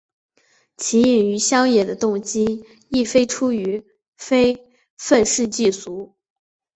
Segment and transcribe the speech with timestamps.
[0.77, 3.85] 其隐于乡野的动机亦非出于
[4.17, 6.15] 非愤世嫉俗。